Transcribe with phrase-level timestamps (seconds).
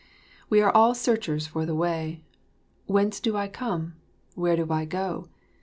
[0.49, 2.23] We all are searchers for the Way.
[2.87, 3.97] Whence do I come;
[4.33, 5.27] where do I go?